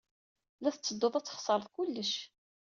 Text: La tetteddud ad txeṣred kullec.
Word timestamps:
La 0.61 0.71
tetteddud 0.71 1.13
ad 1.15 1.23
txeṣred 1.25 1.65
kullec. 1.73 2.13